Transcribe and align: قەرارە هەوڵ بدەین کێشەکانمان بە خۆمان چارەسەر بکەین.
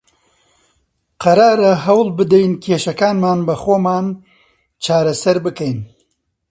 قەرارە 1.21 1.73
هەوڵ 1.85 2.07
بدەین 2.17 2.51
کێشەکانمان 2.63 3.39
بە 3.47 3.55
خۆمان 3.63 4.05
چارەسەر 4.83 5.37
بکەین. 5.45 5.79